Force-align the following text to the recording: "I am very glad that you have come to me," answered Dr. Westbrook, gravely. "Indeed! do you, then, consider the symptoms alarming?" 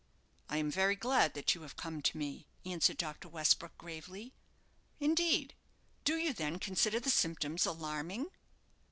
"I 0.49 0.57
am 0.57 0.71
very 0.71 0.95
glad 0.95 1.35
that 1.35 1.53
you 1.53 1.61
have 1.61 1.75
come 1.75 2.01
to 2.01 2.17
me," 2.17 2.47
answered 2.65 2.97
Dr. 2.97 3.29
Westbrook, 3.29 3.77
gravely. 3.77 4.33
"Indeed! 4.99 5.53
do 6.05 6.17
you, 6.17 6.33
then, 6.33 6.57
consider 6.57 6.99
the 6.99 7.11
symptoms 7.11 7.67
alarming?" 7.67 8.31